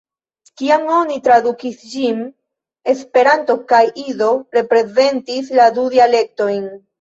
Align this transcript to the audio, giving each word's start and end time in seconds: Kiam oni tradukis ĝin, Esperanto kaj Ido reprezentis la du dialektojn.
Kiam 0.59 0.85
oni 0.99 1.17
tradukis 1.27 1.83
ĝin, 1.91 2.23
Esperanto 2.95 3.57
kaj 3.73 3.83
Ido 4.05 4.31
reprezentis 4.59 5.53
la 5.61 5.69
du 5.79 5.87
dialektojn. 5.99 6.67